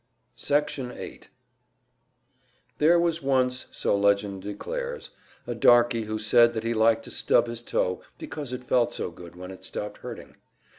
[0.39, 1.29] Section 8
[2.79, 5.11] There was once, so legend declares,
[5.45, 9.11] a darky who said that he liked to stub his toe because it felt so
[9.11, 10.37] good when it stopped hurting.